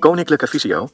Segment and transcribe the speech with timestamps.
[0.00, 0.88] Koninklijke Visio.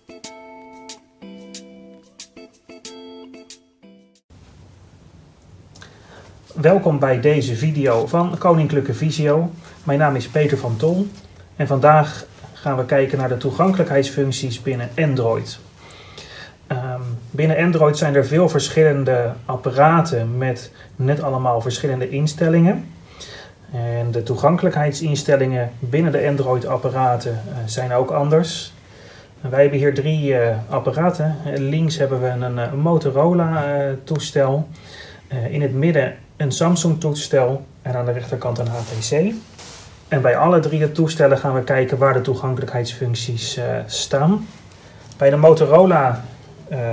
[6.54, 9.50] Welkom bij deze video van Koninklijke Visio.
[9.84, 11.06] Mijn naam is Peter van Tol
[11.56, 15.58] en vandaag gaan we kijken naar de toegankelijkheidsfuncties binnen Android.
[16.66, 17.00] Ehm,
[17.30, 22.94] binnen Android zijn er veel verschillende apparaten met net allemaal verschillende instellingen.
[23.72, 28.74] En de toegankelijkheidsinstellingen binnen de Android-apparaten uh, zijn ook anders.
[29.40, 31.36] Wij hebben hier drie uh, apparaten.
[31.54, 34.68] Links hebben we een, een Motorola-toestel.
[35.32, 39.34] Uh, in het midden een Samsung-toestel en aan de rechterkant een HTC.
[40.08, 44.46] En bij alle drie de toestellen gaan we kijken waar de toegankelijkheidsfuncties staan.
[45.16, 46.24] Bij de Motorola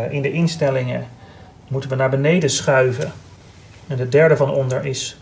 [0.09, 1.07] in de instellingen
[1.67, 3.11] moeten we naar beneden schuiven.
[3.87, 5.17] En de derde van onder is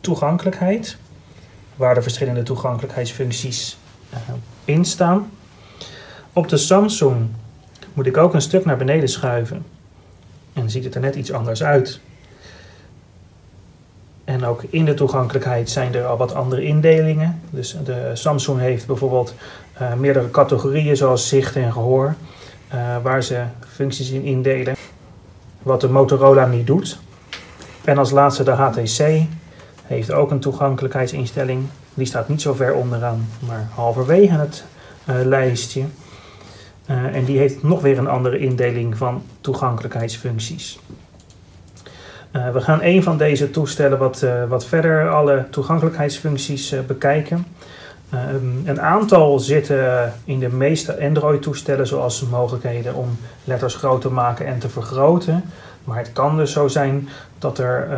[0.00, 0.96] toegankelijkheid,
[1.76, 3.78] waar de verschillende toegankelijkheidsfuncties
[4.64, 5.30] in staan.
[6.34, 7.26] Op de Samsung
[7.94, 9.64] moet ik ook een stuk naar beneden schuiven.
[10.52, 12.00] En ziet het er net iets anders uit.
[14.24, 17.40] En ook in de toegankelijkheid zijn er al wat andere indelingen.
[17.50, 19.34] Dus de Samsung heeft bijvoorbeeld
[19.80, 22.14] uh, meerdere categorieën zoals zicht en gehoor,
[22.74, 24.74] uh, waar ze functies in indelen.
[25.62, 26.98] Wat de Motorola niet doet.
[27.84, 29.26] En als laatste de HTC
[29.86, 31.66] heeft ook een toegankelijkheidsinstelling.
[31.94, 34.64] Die staat niet zo ver onderaan, maar halverwege het
[35.08, 35.84] uh, lijstje.
[36.90, 40.78] Uh, en die heeft nog weer een andere indeling van toegankelijkheidsfuncties.
[42.32, 47.46] Uh, we gaan een van deze toestellen wat, wat verder alle toegankelijkheidsfuncties bekijken.
[48.64, 53.08] Een aantal zitten in de meeste Android-toestellen, zoals mogelijkheden om
[53.44, 55.44] letters groot te maken en te vergroten.
[55.84, 57.08] Maar het kan dus zo zijn
[57.38, 57.88] dat er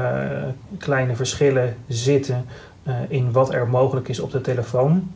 [0.78, 2.46] kleine verschillen zitten
[3.08, 5.12] in wat er mogelijk is op de telefoon.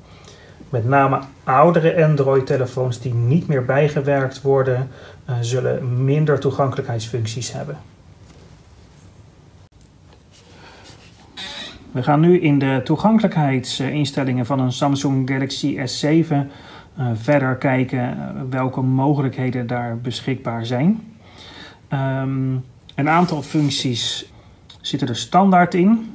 [0.70, 4.88] Met name oudere Android-telefoons die niet meer bijgewerkt worden,
[5.30, 7.78] uh, zullen minder toegankelijkheidsfuncties hebben.
[11.92, 16.36] We gaan nu in de toegankelijkheidsinstellingen van een Samsung Galaxy S7
[17.14, 18.16] verder kijken
[18.50, 21.16] welke mogelijkheden daar beschikbaar zijn.
[21.92, 22.64] Um,
[22.94, 24.32] een aantal functies
[24.80, 26.14] zitten er standaard in.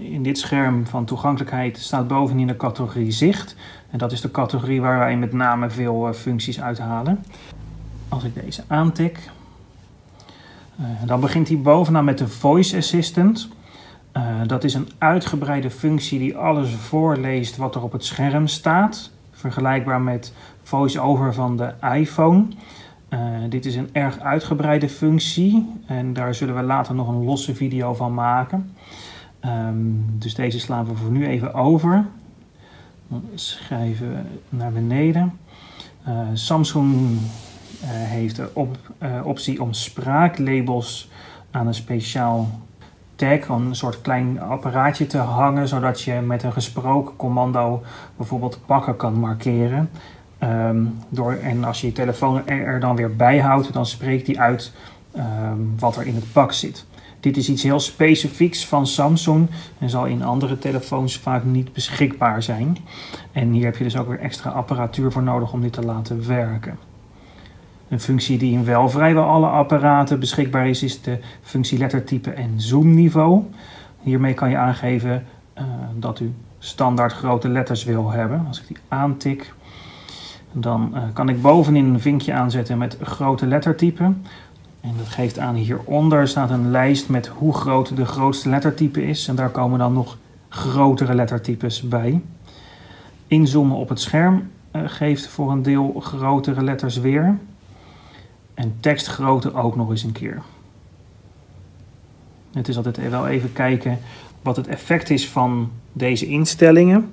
[0.00, 3.56] In dit scherm van toegankelijkheid staat bovenin de categorie zicht.
[3.92, 7.24] En dat is de categorie waar wij met name veel uh, functies uithalen.
[8.08, 9.30] Als ik deze aantik,
[10.80, 13.48] uh, dan begint hij bovenaan met de Voice Assistant.
[14.46, 19.10] dat is een uitgebreide functie die alles voorleest wat er op het scherm staat.
[19.30, 20.32] Vergelijkbaar met
[20.62, 22.44] VoiceOver van de iPhone.
[23.48, 27.94] Dit is een erg uitgebreide functie en daar zullen we later nog een losse video
[27.94, 28.72] van maken.
[29.44, 32.06] Um, dus deze slaan we voor nu even over.
[33.34, 35.38] Schrijven naar beneden.
[36.08, 38.76] Uh, Samsung uh, heeft de op,
[39.22, 41.10] optie om spraaklabels
[41.50, 42.50] aan een speciaal
[43.14, 47.82] tag, een soort klein apparaatje te hangen, zodat je met een gesproken commando
[48.16, 49.90] bijvoorbeeld pakken kan markeren.
[50.42, 54.72] Um, door, en als je je telefoon er, dan weer bijhoudt, dan spreekt hij uit
[55.16, 56.86] um, wat er in het pak zit.
[57.22, 62.42] Dit is iets heel specifieks van Samsung en zal in andere telefoons vaak niet beschikbaar
[62.42, 62.76] zijn.
[63.32, 66.26] En hier heb je dus ook weer extra apparatuur voor nodig om dit te laten
[66.26, 66.78] werken.
[67.88, 72.50] Een functie die in wel vrijwel alle apparaten beschikbaar is, is de functie lettertype en
[72.56, 73.42] zoomniveau.
[74.00, 75.24] Hiermee kan je aangeven
[75.58, 78.44] uh, dat u standaard grote letters wil hebben.
[78.46, 79.54] Als ik die aantik,
[80.52, 84.12] dan uh, kan ik bovenin een vinkje aanzetten met grote lettertype.
[84.82, 89.28] En dat geeft aan hieronder staat een lijst met hoe groot de grootste lettertype is.
[89.28, 90.16] En daar komen dan nog
[90.48, 92.20] grotere lettertypes bij.
[93.26, 97.38] Inzoomen op het scherm uh, geeft voor een deel grotere letters weer.
[98.54, 100.42] En tekstgrootte ook nog eens een keer.
[102.52, 103.98] Het is altijd wel even kijken
[104.42, 107.10] wat het effect is van deze instellingen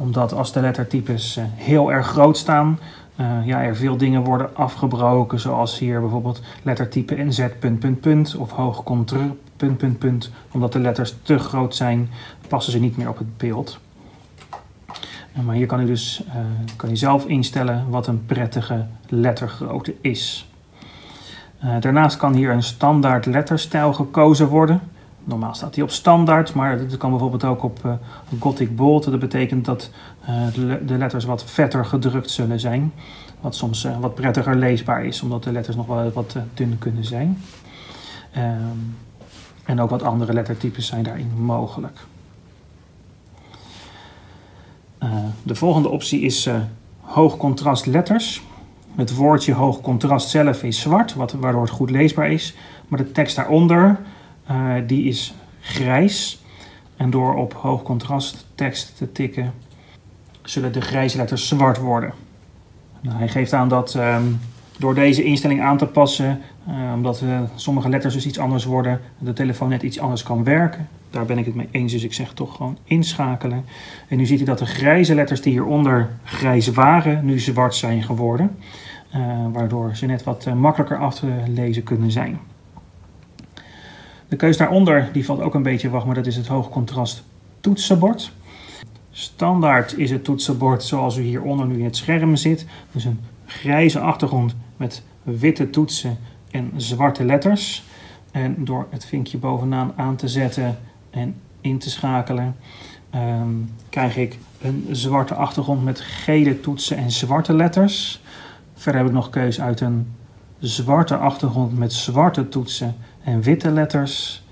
[0.00, 2.78] omdat als de lettertypes uh, heel erg groot staan,
[3.20, 5.40] uh, ja, er veel dingen worden afgebroken.
[5.40, 10.30] Zoals hier bijvoorbeeld lettertype NZ punt, punt, punt, of hoog komt terug, punt, punt, punt.
[10.50, 12.10] Omdat de letters te groot zijn,
[12.48, 13.78] passen ze niet meer op het beeld.
[15.36, 16.24] Uh, maar hier kan u dus
[16.76, 20.50] kan u zelf instellen wat een prettige lettergrootte is.
[21.80, 24.80] daarnaast kan hier een standaard letterstijl gekozen worden.
[25.30, 27.92] Normaal staat hij op standaard, maar het kan bijvoorbeeld ook op uh,
[28.38, 29.04] Gothic Bold.
[29.04, 29.90] Dat betekent dat
[30.28, 30.52] uh,
[30.86, 32.92] de, letters wat vetter gedrukt zullen zijn.
[33.40, 37.04] Wat soms uh, wat prettiger leesbaar is, omdat de letters nog wel wat dun kunnen
[37.04, 37.42] zijn.
[38.36, 38.96] Um,
[39.64, 41.98] en ook wat andere lettertypes zijn daarin mogelijk.
[45.42, 46.48] de volgende optie is
[47.00, 48.42] hoog contrast letters.
[48.96, 52.54] Het woordje hoog contrast zelf is zwart, wat, waardoor het goed leesbaar is.
[52.88, 53.98] Maar de tekst daaronder,
[54.50, 56.42] uh, die is grijs.
[56.96, 59.52] En door op hoog contrast tekst te tikken,
[60.42, 62.12] zullen de grijze letters zwart worden.
[63.00, 64.40] Nou, hij geeft aan dat um,
[64.78, 69.00] door deze instelling aan te passen, uh, omdat uh, sommige letters dus iets anders worden,
[69.18, 70.88] de telefoon net iets anders kan werken.
[71.10, 73.64] Daar ben ik het mee eens, dus ik zeg toch gewoon inschakelen.
[74.08, 78.02] En nu ziet u dat de grijze letters die hieronder grijs waren, nu zwart zijn
[78.02, 78.58] geworden.
[79.52, 82.38] Waardoor ze net wat makkelijker af te lezen kunnen zijn.
[84.30, 87.22] De keus daaronder die valt ook een beetje wacht, maar dat is het hoogcontrast
[87.60, 88.32] toetsenbord.
[89.10, 92.66] Standaard is het toetsenbord zoals u hieronder nu in het scherm zit.
[92.92, 96.18] Dus een grijze achtergrond met witte toetsen
[96.50, 97.84] en zwarte letters.
[98.30, 100.78] En door het vinkje bovenaan aan te zetten
[101.10, 102.56] en in te schakelen,
[103.14, 108.20] um, krijg ik een zwarte achtergrond met gele toetsen en zwarte letters.
[108.74, 110.06] Verder heb ik nog keus uit een
[110.58, 112.94] zwarte achtergrond met zwarte toetsen
[113.30, 114.42] en witte letters.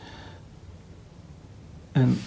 [1.93, 2.21] Een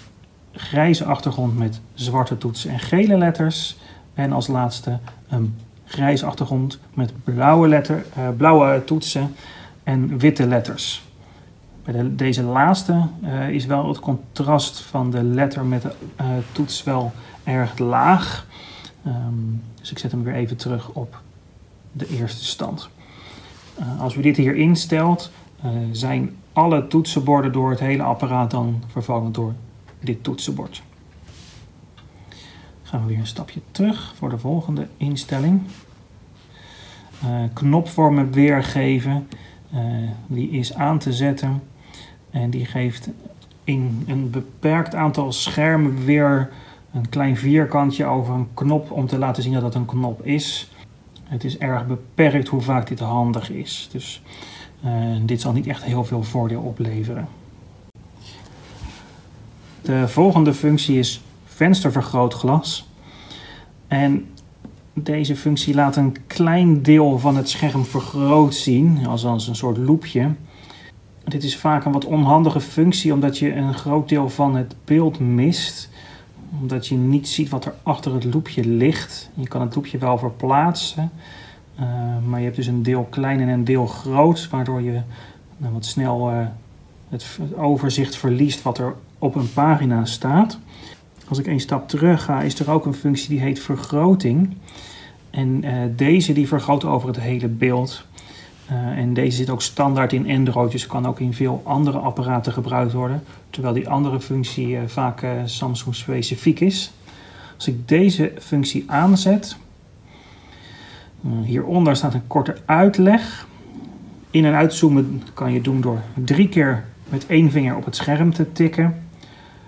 [0.51, 3.77] grijze achtergrond met zwarte toetsen en gele letters.
[4.13, 4.99] En als laatste
[5.29, 5.55] een
[5.85, 9.35] grijze achtergrond met blauwe, letter, uh, blauwe toetsen
[9.83, 11.03] en witte letters.
[11.83, 16.27] Bij de, deze laatste uh, is wel het contrast van de letter met de uh,
[16.51, 17.11] toets wel
[17.43, 18.45] erg laag.
[19.07, 21.21] Um, dus ik zet hem weer even terug op
[21.91, 22.89] de eerste stand.
[23.99, 25.31] als u dit hier instelt,
[25.91, 29.53] zijn alle toetsenborden door het hele apparaat dan vervangen door
[29.99, 30.83] dit toetsenbord.
[32.83, 35.61] Gaan we weer een stapje terug voor de volgende instelling.
[37.25, 39.27] Uh, knopvormen weergeven,
[39.73, 39.79] uh,
[40.27, 41.61] die is aan te zetten
[42.29, 43.09] en die geeft
[43.63, 46.49] in een beperkt aantal schermen weer
[46.93, 50.71] een klein vierkantje over een knop om te laten zien dat het een knop is.
[51.23, 53.89] Het is erg beperkt hoe vaak dit handig is.
[53.91, 54.21] Dus
[55.25, 57.27] dit zal niet echt heel veel voordeel opleveren.
[59.81, 62.89] De volgende functie is venstervergrootglas.
[63.87, 64.29] En
[64.93, 70.29] deze functie laat een klein deel van het scherm vergroot zien, als een soort loepje.
[71.23, 75.19] Dit is vaak een wat onhandige functie omdat je een groot deel van het beeld
[75.19, 75.89] mist.
[76.59, 79.29] Omdat je niet ziet wat er achter het loepje ligt.
[79.33, 81.11] Je kan het loepje wel verplaatsen,
[81.81, 81.87] uh,
[82.25, 85.01] maar je hebt dus een deel klein en een deel groot, waardoor je
[85.57, 86.45] nou, wat snel uh,
[87.09, 90.59] het, overzicht verliest wat er op een pagina staat.
[91.27, 94.53] Als ik een stap terug ga, is er ook een functie die heet vergroting.
[95.29, 98.05] En uh, deze die vergroot over het hele beeld.
[98.95, 102.93] En deze zit ook standaard in Android, dus kan ook in veel andere apparaten gebruikt
[102.93, 103.23] worden.
[103.49, 106.91] Terwijl die andere functie vaak Samsung specifiek is.
[107.55, 109.57] Als ik deze functie aanzet,
[111.43, 113.47] hieronder staat een korte uitleg.
[114.31, 118.33] In- en uitzoomen kan je doen door drie keer met één vinger op het scherm
[118.33, 119.03] te tikken.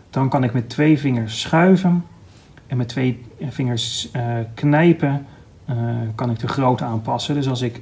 [0.09, 2.05] Dan kan ik met twee vingers schuiven
[2.67, 4.21] en met twee vingers uh,
[4.53, 5.25] knijpen
[5.69, 5.75] uh,
[6.15, 7.35] kan ik de grootte aanpassen.
[7.35, 7.81] Dus als ik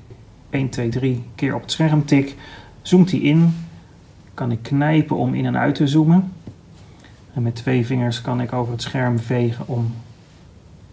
[0.50, 2.36] 1, 2, 3 keer op het scherm tik,
[2.82, 3.56] zoomt hij in.
[4.34, 6.34] Kan ik knijpen om in en uit te zoomen.
[7.34, 9.94] En met twee vingers kan ik over het scherm vegen om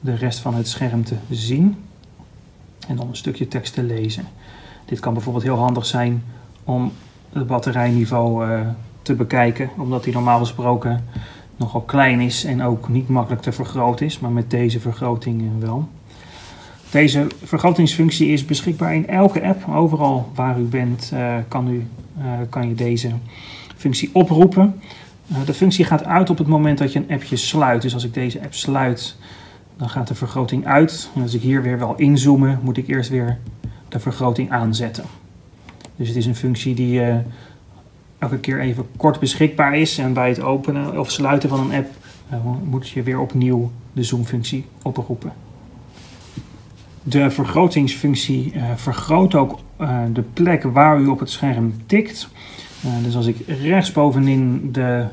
[0.01, 1.77] de rest van het scherm te zien.
[2.89, 4.25] En dan een stukje tekst te lezen.
[4.85, 6.25] Dit kan bijvoorbeeld heel handig zijn
[6.65, 6.93] om
[7.33, 8.61] het batterijniveau uh,
[9.03, 11.05] te bekijken, omdat die normaal gesproken
[11.57, 15.89] nogal klein is en ook niet makkelijk te vergroten is, maar met deze vergroting wel.
[16.91, 19.69] Deze vergrotingsfunctie is beschikbaar in elke app.
[19.69, 21.87] Overal waar u bent uh, kan, u,
[22.49, 23.11] kan je deze
[23.77, 24.81] functie oproepen.
[25.45, 27.83] De functie gaat uit op het moment dat je een appje sluit.
[27.83, 29.17] Dus als ik deze app sluit,
[29.79, 31.11] dan gaat de vergroting uit.
[31.15, 33.39] En als ik hier weer wil inzoomen, moet ik eerst weer
[33.89, 35.05] de vergroting aanzetten.
[35.97, 37.01] Dus het is een functie die
[38.19, 39.99] elke keer even kort beschikbaar is.
[39.99, 41.89] En bij het openen of sluiten van een app
[42.33, 45.33] uh, moet je weer opnieuw de zoomfunctie oproepen.
[47.03, 52.29] De vergrotingsfunctie uh, vergroot ook uh, de plek waar u op het scherm tikt.
[53.03, 55.07] dus als ik rechtsbovenin de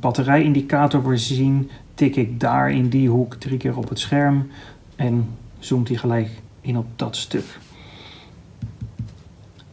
[0.00, 4.48] batterijindicator wil zien, tik ik daar in die hoek drie keer op het scherm
[4.96, 7.58] en zoomt hij gelijk in op dat stuk.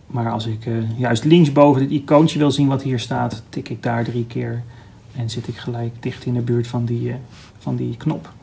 [0.08, 3.84] Maar als ik uh, juist linksboven het icoontje wil zien wat hier staat, tik ik
[3.84, 4.63] daar drie keer
[5.15, 7.15] en zit ik gelijk dicht in de buurt van die, uh,
[7.58, 8.34] van die knop.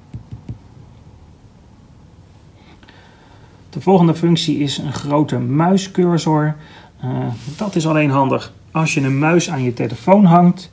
[3.70, 6.56] De volgende functie is een grote muiscursor.
[7.04, 10.70] Uh, dat is alleen handig als je een muis aan je telefoon hangt.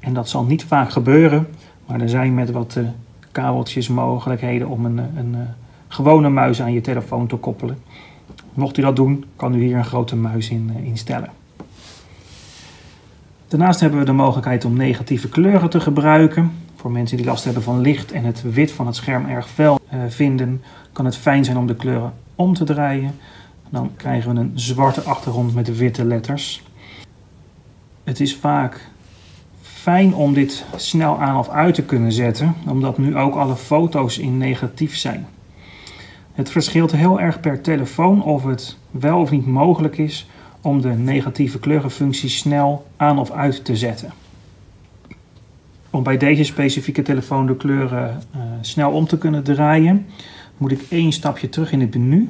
[0.00, 1.46] en dat zal niet vaak gebeuren,
[1.88, 2.78] maar er zijn met wat
[3.32, 5.36] kabeltjes mogelijkheden om een, een
[5.88, 7.78] gewone muis aan je telefoon te koppelen.
[8.54, 11.30] Mocht u dat doen, kan u hier een grote muis in instellen.
[13.48, 16.52] Daarnaast hebben we de mogelijkheid om negatieve kleuren te gebruiken.
[16.76, 19.80] Voor mensen die last hebben van licht en het wit van het scherm erg fel
[20.08, 23.14] vinden, kan het fijn zijn om de kleuren om te draaien.
[23.70, 26.62] Dan krijgen we een zwarte achtergrond met witte letters.
[28.04, 28.90] Het is vaak
[29.88, 34.18] fijn om dit snel aan of uit te kunnen zetten, omdat nu ook alle foto's
[34.18, 35.26] in negatief zijn.
[36.32, 40.28] Het verschilt heel erg per telefoon of het wel of niet mogelijk is
[40.60, 44.12] om de negatieve kleurenfunctie snel aan of uit te zetten.
[45.90, 50.06] Om bij deze specifieke telefoon de kleuren uh, snel om te kunnen draaien,
[50.56, 52.28] moet ik één stapje terug in het menu,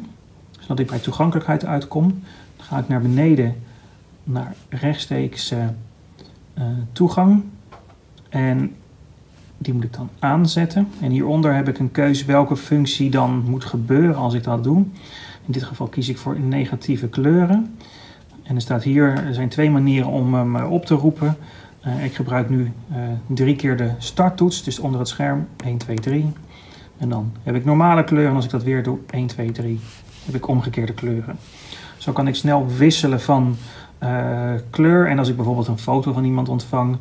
[0.59, 2.23] zodat ik bij toegankelijkheid uitkom.
[2.57, 3.55] Dan ga ik naar beneden
[4.25, 5.59] naar rechtstreeks uh,
[6.59, 7.45] uh, toegang
[8.29, 8.75] en
[9.59, 10.89] die moet ik dan aanzetten.
[11.01, 14.77] En hieronder heb ik een keuze welke functie dan moet gebeuren als ik dat doe.
[15.47, 17.77] In dit geval kies ik voor negatieve kleuren.
[18.43, 21.37] En er staat hier, er zijn twee manieren om hem op te roepen.
[21.87, 22.73] Uh, ik gebruik nu
[23.27, 26.33] drie keer de starttoets, dus onder het scherm 1, 2, 3.
[26.99, 29.81] En dan heb ik normale kleuren en als ik dat weer doe, 1, 2, 3,
[30.25, 31.37] heb ik omgekeerde kleuren.
[31.97, 33.57] Zo kan ik snel wisselen van
[34.03, 36.97] uh, kleur en als ik bijvoorbeeld een foto van iemand ontvang,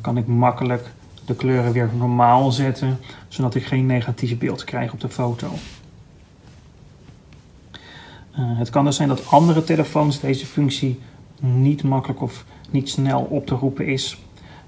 [0.00, 0.90] kan ik makkelijk
[1.24, 5.46] de kleuren weer normaal zetten, zodat ik geen negatief beeld krijg op de foto.
[8.32, 11.00] het kan dus zijn dat andere telefoons deze functie
[11.40, 14.18] niet makkelijk of niet snel op te roepen is.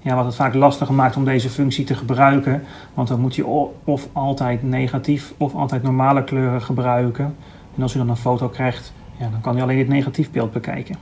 [0.01, 2.63] Ja, wat het vaak lastiger maakt om deze functie te gebruiken.
[2.93, 3.45] Want dan moet je
[3.83, 7.35] of altijd negatief of altijd normale kleuren gebruiken.
[7.75, 10.51] En als u dan een foto krijgt, ja, dan kan u alleen het negatief beeld
[10.51, 10.95] bekijken.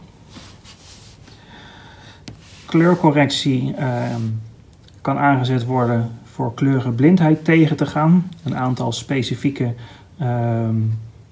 [2.75, 4.15] Kleurcorrectie uh,
[5.01, 8.29] kan aangezet worden voor kleurenblindheid tegen te gaan.
[8.43, 9.73] Een aantal specifieke
[10.21, 10.69] uh,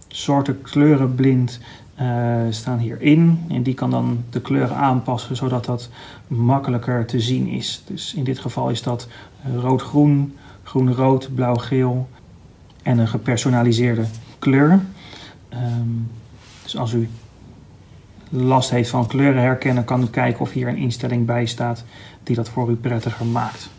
[0.08, 1.60] soorten kleurenblind
[2.02, 3.46] uh, staan hierin.
[3.50, 5.90] En die kan dan de kleuren aanpassen zodat dat
[6.28, 7.84] makkelijker te zien is.
[7.88, 9.08] Dus in dit geval is dat
[9.56, 12.10] rood-groen, groen-rood, blauw-geel
[12.84, 14.06] en een gepersonaliseerde
[14.40, 14.80] kleur.
[15.54, 16.08] Um,
[16.64, 17.10] dus als u
[18.36, 21.84] last heeft van kleuren herkennen, kan u kijken of hier een instelling bij staat
[22.24, 23.70] die dat voor u prettiger maakt.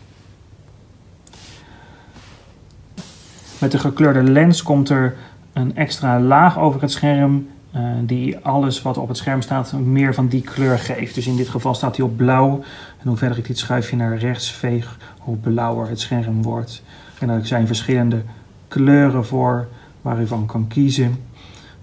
[3.59, 5.15] Met de gekleurde lens komt er
[5.53, 10.13] een extra laag over het scherm uh, die alles wat op het scherm staat meer
[10.13, 11.15] van die kleur geeft.
[11.15, 12.63] Dus in dit geval staat hij op blauw.
[13.01, 16.83] En hoe verder ik dit schuifje naar rechts veeg, hoe blauwer het scherm wordt.
[17.19, 18.21] En er zijn verschillende
[18.67, 19.67] kleuren voor
[20.01, 21.23] waar u van kan kiezen.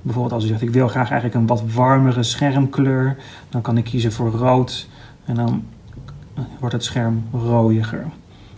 [0.02, 3.16] Bijvoorbeeld als u zegt ik wil graag eigenlijk een wat warmere schermkleur.
[3.48, 4.88] Dan kan ik kiezen voor rood.
[5.24, 5.64] En dan
[6.58, 8.06] wordt het scherm rooiger.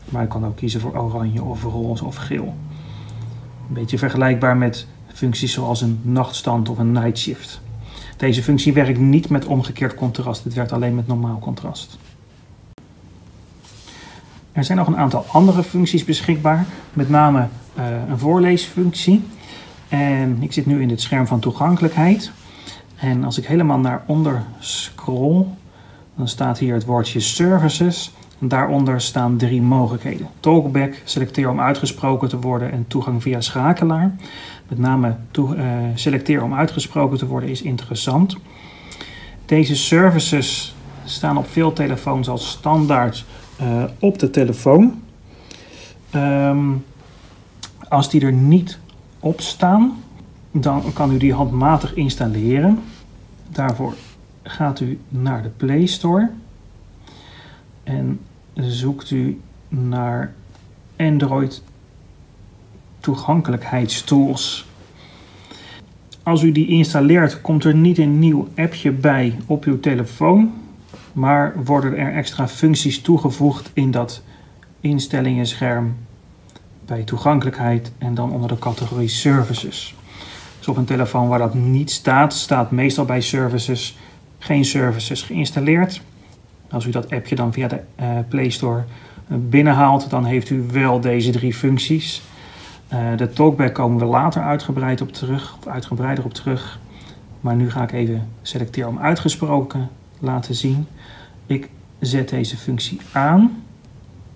[0.05, 2.55] Maar ik kan ook kiezen voor oranje of roze of geel.
[3.69, 7.61] Een beetje vergelijkbaar met functies zoals een nachtstand of een night shift.
[8.17, 11.99] Deze functie werkt niet met omgekeerd contrast, het werkt alleen met normaal contrast.
[14.53, 17.49] Er zijn nog een aantal andere functies beschikbaar, met name
[17.79, 19.23] uh, een voorleesfunctie.
[20.41, 22.33] Ik zit nu in dit scherm van toegankelijkheid.
[22.97, 25.45] En als ik helemaal naar onder scroll,
[26.15, 28.13] dan staat hier het woordje services.
[28.41, 30.29] En daaronder staan drie mogelijkheden.
[30.41, 34.15] Talkback, selecteer om uitgesproken te worden en toegang via schakelaar.
[34.69, 38.37] Met name toe, uh, selecteer om uitgesproken te worden is interessant.
[39.47, 40.75] Deze services
[41.05, 43.25] staan op veel telefoons als standaard
[43.61, 45.03] uh, op de telefoon.
[46.15, 46.85] Um,
[47.89, 48.79] als die er niet
[49.25, 50.03] op staan,
[50.51, 52.83] dan kan u die handmatig installeren.
[53.49, 53.95] Daarvoor
[54.43, 56.31] gaat u naar de Play Store
[57.83, 58.21] en
[58.55, 60.35] zoekt u naar
[60.97, 61.63] Android
[63.01, 64.67] toegankelijkheidstools.
[66.23, 70.53] Als u die installeert, komt er niet een nieuw appje bij op uw telefoon,
[71.13, 74.23] maar worden er extra functies toegevoegd in dat
[74.81, 75.97] instellingenscherm
[76.87, 79.95] bij toegankelijkheid en dan onder de categorie services.
[80.59, 83.97] Dus op een telefoon waar dat niet staat, staat meestal bij services
[84.39, 86.01] geen services geïnstalleerd.
[86.71, 88.85] Als u dat appje dan via de uh, Play Store
[89.29, 92.23] eh, binnenhaalt, dan heeft u wel deze drie functies.
[92.93, 96.79] Uh, de talkback komen we later uitgebreid op terug, of uitgebreider op terug.
[97.41, 99.89] Maar nu ga ik even selecteren om uitgesproken
[100.19, 100.87] laten zien.
[101.47, 103.63] Ik zet deze functie aan.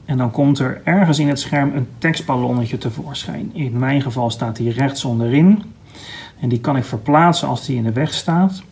[0.09, 3.51] En dan komt er ergens in het scherm een tekstballonnetje tevoorschijn.
[3.53, 5.63] In mijn geval staat die rechts onderin.
[6.41, 8.63] En die kan ik verplaatsen als die in de weg staat.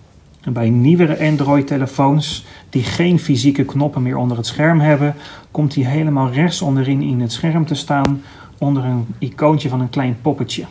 [0.40, 5.14] En bij nieuwere Android-telefoons die geen fysieke knoppen meer onder het scherm hebben,
[5.50, 8.23] komt die helemaal rechts onderin in het scherm te staan
[8.59, 10.64] onder een icoontje van een klein poppetje.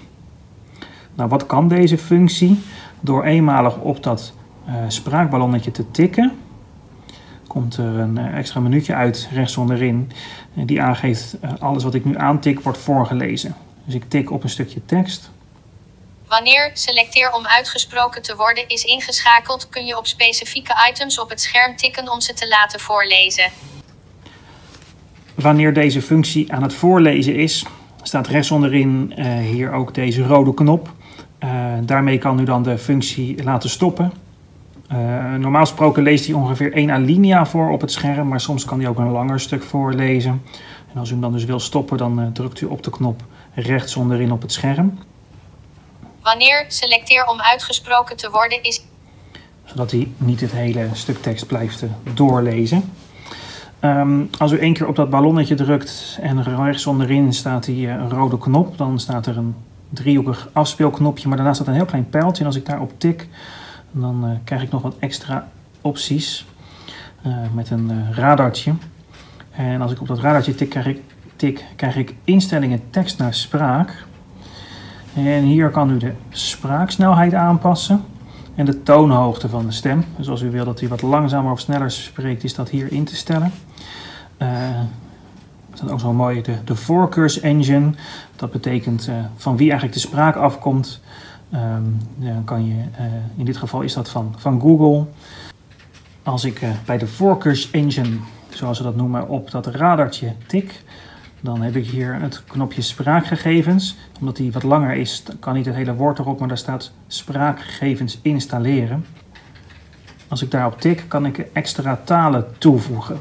[1.16, 2.60] Nou, wat kan deze functie?
[3.00, 4.34] Door eenmalig op dat
[4.68, 6.32] uh, spraakballonnetje te tikken,
[7.56, 10.12] komt er een extra minuutje uit rechts onderin
[10.54, 13.56] die aangeeft alles wat ik nu aantik wordt voorgelezen.
[13.86, 15.30] Dus ik tik op een stukje tekst.
[16.28, 21.42] Wanneer selecteer om uitgesproken te worden is ingeschakeld, kun je op specifieke items op het
[21.42, 23.52] scherm tikken om ze te laten voorlezen.
[25.36, 27.66] Wanneer deze functie aan het voorlezen is,
[28.04, 30.94] staat rechts onderin uh, hier ook deze rode knop.
[31.44, 31.50] Uh,
[31.82, 34.14] daarmee kan u dan de functie laten stoppen.
[34.92, 38.80] Uh, normaal gesproken leest hij ongeveer één alinea voor op het scherm, maar soms kan
[38.80, 40.42] hij ook een langer stuk voorlezen.
[40.94, 43.24] En als u hem dan dus wil stoppen, dan drukt u op de knop
[43.54, 45.00] rechts onderin op het scherm.
[46.22, 48.86] Wanneer selecteer om uitgesproken te worden is.
[49.64, 52.94] Zodat hij niet het hele stuk tekst blijft doorlezen.
[53.82, 58.10] Um, als u één keer op dat ballonnetje drukt en rechts onderin staat die een
[58.10, 59.56] rode knop, dan staat er een
[59.90, 62.42] driehoekig afspeelknopje, maar daarnaast staat een heel klein pijltje.
[62.42, 63.28] En als ik daarop tik,
[64.00, 65.48] dan uh, krijg ik nog wat extra
[65.82, 66.46] opties
[67.26, 68.74] uh, met een uh, radartje.
[69.52, 71.02] En als ik op dat radartje tik, krijg ik,
[71.36, 74.06] tik, krijg ik instellingen tekst naar spraak.
[75.14, 78.04] En hier kan u de spraaksnelheid aanpassen
[78.56, 80.04] en de toonhoogte van de stem.
[80.18, 83.04] Dus als u wil dat hij wat langzamer of sneller spreekt, is dat hier in
[83.04, 83.52] te stellen.
[84.42, 84.50] Uh,
[85.74, 87.92] staat ook zo mooi de, de voorkeursengine.
[88.36, 91.02] Dat betekent van wie eigenlijk de spraak afkomt.
[91.54, 95.06] Um, dan kan je, uh, in dit geval is dat van, van Google.
[96.24, 98.18] Als ik bij de voorkeursengine,
[98.50, 100.84] zoals we dat noemen, op dat radartje tik,
[101.42, 103.98] dan heb ik hier het knopje spraakgegevens.
[104.20, 108.20] Omdat die wat langer is, kan niet het hele woord erop, maar daar staat spraakgegevens
[108.22, 109.06] installeren.
[110.28, 113.20] Als ik daarop tik, kan ik extra talen toevoegen.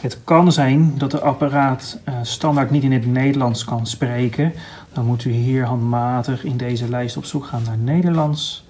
[0.00, 4.52] Het kan zijn dat de apparaat uh, standaard niet in het Nederlands kan spreken.
[4.94, 8.66] Dan moet u hier handmatig in deze lijst op zoek gaan naar Nederlands.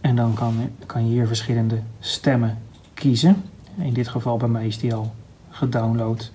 [0.00, 2.58] En dan kan, kan je hier verschillende stemmen
[2.94, 3.42] kiezen.
[3.78, 5.14] In dit geval bij mij is die al
[5.50, 6.30] gedownload.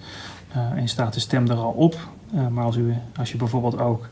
[0.55, 1.97] Uh, en staat de stem er al op.
[2.33, 4.09] Uh, maar als, u, als je bijvoorbeeld ook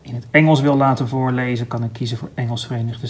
[0.00, 3.08] in het Engels wil laten voorlezen, kan ik kiezen voor Engels Verenigde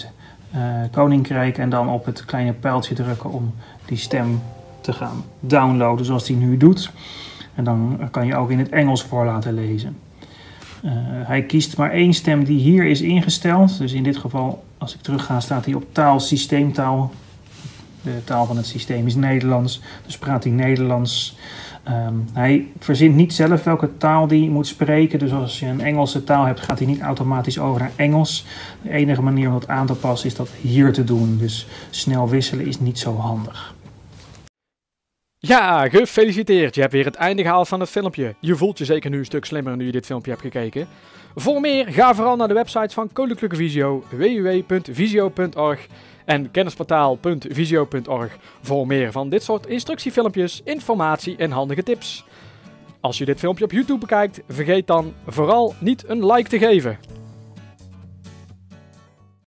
[0.55, 1.57] uh, Koninkrijk.
[1.57, 3.53] En dan op het kleine pijltje drukken om
[3.85, 4.41] die stem
[4.81, 6.91] te gaan downloaden zoals die nu doet.
[7.53, 9.97] En dan kan je ook in het Engels voor laten lezen.
[11.25, 13.77] Hij kiest maar één stem die hier is ingesteld.
[13.77, 17.11] Dus in dit geval, als ik terug ga, staat hij op taal, systeemtaal.
[18.01, 19.81] De taal van het systeem is Nederlands.
[20.05, 21.37] Dus praat hij Nederlands.
[21.89, 25.19] Um, hij verzint niet zelf welke taal die moet spreken.
[25.19, 28.45] Dus als je een Engelse taal hebt, gaat hij niet automatisch over naar Engels.
[28.81, 31.37] De enige manier om dat aan te passen is dat hier te doen.
[31.37, 33.73] Dus snel wisselen is niet zo handig.
[35.47, 36.75] Ja, gefeliciteerd.
[36.75, 38.35] Je hebt weer het einde gehaald van het filmpje.
[38.39, 40.87] Je voelt je zeker nu een stuk slimmer nu je dit filmpje hebt gekeken.
[41.35, 45.87] Voor meer, ga vooral naar de website van Koninklijke Visio, www.visio.org
[46.25, 52.25] en kennisportaal.visio.org voor meer van dit soort instructiefilmpjes, informatie en handige tips.
[52.99, 56.97] Als je dit filmpje op YouTube bekijkt, vergeet dan vooral niet een like te geven.